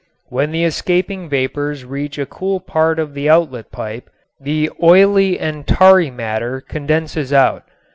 When 0.29 0.49
the 0.49 0.63
escaping 0.63 1.29
vapors 1.29 1.85
reach 1.85 2.17
a 2.17 2.25
cool 2.25 2.59
part 2.59 2.97
of 2.97 3.13
the 3.13 3.29
outlet 3.29 3.71
pipe 3.71 4.09
the 4.39 4.71
oily 4.81 5.37
and 5.37 5.67
tarry 5.67 6.09
matter 6.09 6.59
condenses 6.59 7.31
out. 7.31 7.65